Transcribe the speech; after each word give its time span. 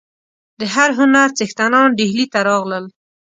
د 0.59 0.61
هر 0.73 0.89
هنر 0.99 1.29
څښتنان 1.37 1.89
ډهلي 1.97 2.25
ته 2.33 2.39
راغلل. 2.49 2.85